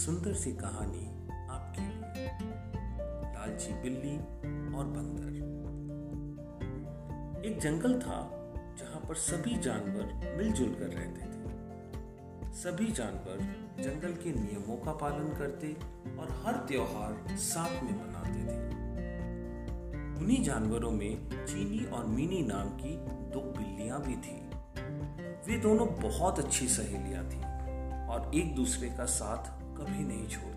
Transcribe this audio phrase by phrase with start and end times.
[0.00, 1.06] सुंदर सी कहानी
[1.50, 2.26] आपके लिए।
[3.34, 4.16] लालची बिल्ली
[4.76, 5.30] और बंदर।
[7.46, 8.30] एक जंगल था
[8.78, 13.36] जहाँ पर सभी जानवर मिलजुल कर रहते थे। सभी जानवर
[13.82, 15.76] जंगल के नियमों का पालन करते
[16.16, 18.80] और हर त्योहार साथ में मनाते थे।
[20.20, 22.96] उन्हीं जानवरों में चीनी और मीनी नाम की
[23.30, 24.50] दो बिल्लियाँ भी थी।
[25.46, 27.38] वे दोनों बहुत अच्छी सहेलियाँ थी
[28.08, 30.56] और एक दूसरे का साथ कभी नहीं छोड़ती थी।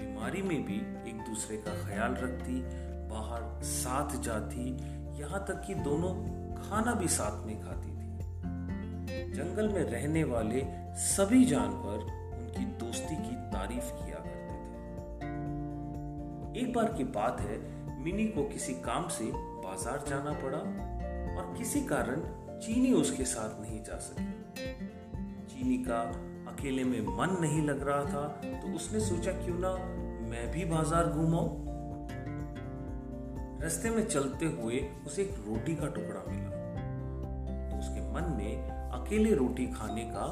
[0.00, 0.76] बीमारी में भी
[1.10, 2.62] एक दूसरे का ख्याल रखती,
[3.10, 4.76] बाहर साथ जाती,
[5.20, 6.14] यहाँ तक कि दोनों
[6.54, 7.96] खाना भी साथ में खाती थी।
[9.32, 11.98] जंगल में रहने वाले सभी जानवर
[12.34, 14.60] उनकी दोस्ती की तारीफ़ किया करते थे।
[16.60, 17.58] एक बार की बात है,
[18.04, 22.20] मिनी को किसी काम से बाज़ार जाना पड़ा और किसी कारण
[22.60, 24.32] चीनी उसके साथ नहीं जा सकी।
[25.46, 26.12] चीनी का
[26.50, 29.72] अकेले में मन नहीं लग रहा था तो उसने सोचा, क्यों ना
[30.30, 31.68] मैं भी बाज़ार घूमाऊं
[33.62, 36.50] रास्ते में चलते हुए उसे एक रोटी का टुकड़ा मिला।
[37.70, 40.26] तो उसके मन में अकेले रोटी खाने का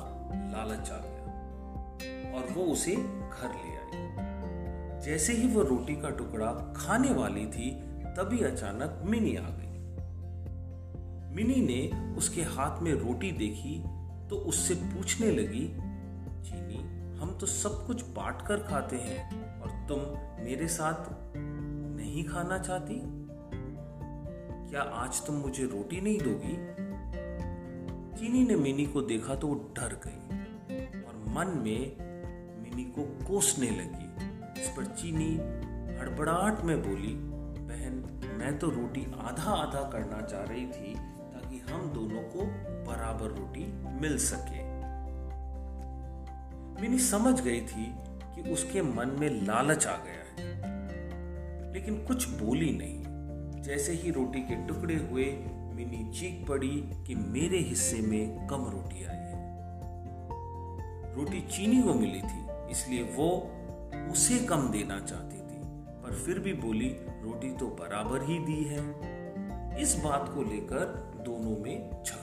[0.53, 6.53] लालच आ गया और वो उसे घर ले आई। जैसे ही वो रोटी का टुकड़ा
[6.77, 7.71] खाने वाली थी,
[8.17, 9.67] तभी अचानक मिनी आ गई।
[11.35, 11.81] मिनी ने
[12.17, 13.79] उसके हाथ में रोटी देखी
[14.31, 15.67] तो उससे पूछने लगी
[17.19, 20.01] हम तो सब कुछ बांट कर खाते हैं और तुम
[20.45, 23.01] मेरे साथ नहीं खाना चाहती?
[24.71, 26.55] क्या आज तुम मुझे रोटी नहीं दोगी?
[28.19, 30.39] चीनी ने मिनी को देखा तो वो डर गई
[31.03, 31.97] और मन में
[32.63, 34.09] मिनी को कोसने लगी।
[34.63, 35.37] इस पर चीनी
[36.01, 37.15] हड़बड़ाहट में बोली,
[37.63, 40.95] बहन, मैं तो रोटी आधा आधा करना चाह रही थी
[41.33, 42.43] ताकि हम दोनों को
[42.91, 44.68] बराबर रोटी मिल सके।
[46.81, 47.95] मिनी समझ गई थी
[48.35, 50.49] कि उसके मन में लालच आ गया है।
[51.73, 53.09] लेकिन कुछ बोली नहीं।
[53.63, 55.25] जैसे ही रोटी के टुकड़े हुए,
[55.75, 59.39] मिनी चीख पड़ी कि मेरे हिस्से में कम रोटी आई है।
[61.15, 63.53] रोटी चीनी को मिली थी, इसलिए वो
[64.11, 65.59] उसे कम देना चाहती थी।
[66.03, 69.09] पर फिर भी बोली, रोटी तो बराबर ही दी है।
[69.83, 72.18] इस बात को लेकर दोनों में गया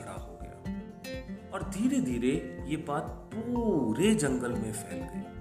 [1.53, 5.31] और धीरे धीरे ये बात पूरे जंगल में फैल गई।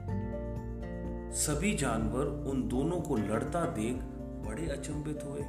[1.32, 3.94] सभी जानवर उन दोनों को लड़ता देख
[4.48, 5.44] बड़े अचंभित हुए।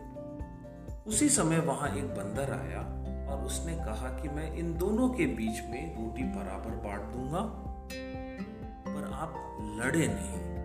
[1.08, 2.82] उसी समय वहाँ एक बंदर आया
[3.30, 7.42] और उसने कहा कि मैं इन दोनों के बीच में रोटी बराबर बांट दूँगा,
[8.88, 10.56] पर आप लड़े नहीं।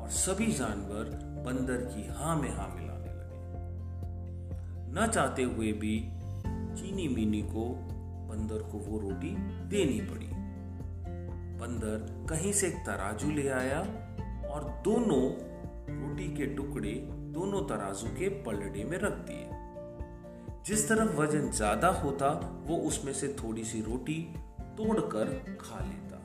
[0.00, 1.04] और सभी जानवर
[1.46, 2.98] बंदर की हाँ में हाँ लगे।
[4.92, 6.10] न चाहते हुए भी
[6.76, 7.87] चीनी मीनी को
[8.28, 9.30] बंदर को वो रोटी
[9.68, 10.28] देनी पड़ी।
[11.58, 13.80] बंदर कहीं से एक तराजू ले आया
[14.48, 15.22] और दोनों
[15.90, 16.92] रोटी के टुकड़े
[17.32, 19.48] दोनों तराजू के पलड़े में रख दिए।
[20.66, 22.28] जिस तरफ़ वज़न ज़्यादा होता,
[22.66, 25.24] वो उसमें से थोड़ी सी रोटी तोड़कर
[25.60, 26.16] खा लेता।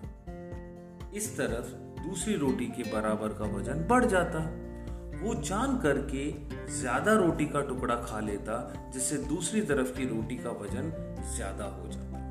[1.13, 4.39] इस तरफ़ दूसरी रोटी के बराबर का वज़न बढ़ जाता।
[5.23, 6.23] वो जान करके
[6.71, 8.55] ज़्यादा रोटी का टुकड़ा खा लेता,
[8.93, 10.91] जिससे दूसरी तरफ़ की रोटी का वज़न
[11.35, 12.21] ज़्यादा हो जाता।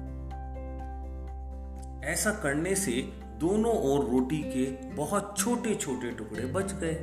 [2.06, 2.92] ऐसा करने से
[3.40, 4.64] दोनों ओर रोटी के
[4.96, 6.94] बहुत छोटे छोटे टुकड़े बच गए।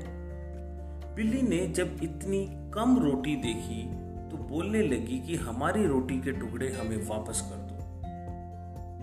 [1.15, 3.81] बिल्ली ने जब इतनी कम रोटी देखी
[4.29, 7.77] तो बोलने लगी कि हमारी रोटी के टुकड़े हमें वापस कर दो।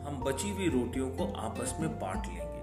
[0.07, 2.63] हम बची हुई रोटियों को आपस में बांट लेंगे।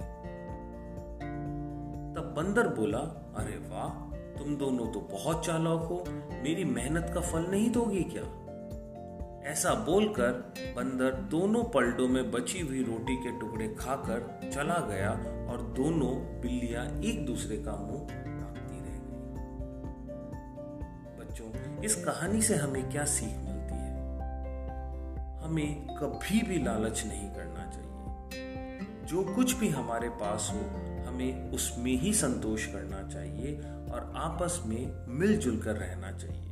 [2.15, 2.99] तब बंदर बोला,
[3.37, 6.03] अरे वाह तुम दोनों तो बहुत चालाक हो।
[6.43, 8.23] मेरी मेहनत का फल नहीं दोगे क्या?
[9.51, 10.31] ऐसा बोलकर
[10.77, 15.09] बंदर दोनों पलटों में बची हुई रोटी के टुकड़े खाकर चला गया
[15.51, 19.23] और दोनों बिल्लियाँ एक दूसरे का मुँह ताकती रह गई।
[21.19, 23.93] बच्चों, इस कहानी से हमें क्या सीख मिलती है?
[25.39, 27.92] हमें कभी भी लालच नहीं करना चाहिए।
[29.13, 30.59] जो कुछ भी हमारे पास हो,
[31.07, 36.51] हमें उसमें ही संतोष करना चाहिए और आपस में मिलजुल कर रहना चाहिए।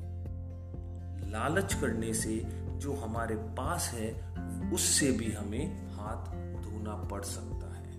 [1.32, 2.44] लालच करने से
[2.78, 4.32] जो हमारे पास है,
[4.72, 6.26] उससे भी हमें हाथ
[6.62, 7.92] धोना पड़ सकता है।